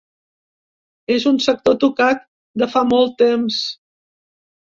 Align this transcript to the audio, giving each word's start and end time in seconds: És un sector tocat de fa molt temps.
És 1.15 1.27
un 1.31 1.37
sector 1.47 1.77
tocat 1.83 2.25
de 2.63 2.69
fa 2.73 2.83
molt 2.95 3.15
temps. 3.21 3.61